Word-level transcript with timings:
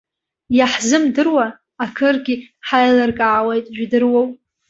Иаҳзымдыруа 0.57 1.45
акыргьы 1.83 2.35
ҳаилиркаауеит, 2.67 3.65
жәдыруоу. 3.75 4.27